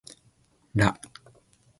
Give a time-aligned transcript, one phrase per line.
[0.73, 0.87] ら